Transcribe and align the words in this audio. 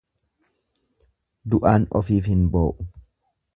Du'aan 1.55 1.87
ofiif 2.01 2.33
hin 2.33 2.43
boo'u. 2.57 2.75